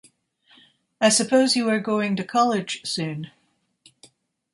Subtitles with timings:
[0.99, 3.29] I suppose you are going to college soon?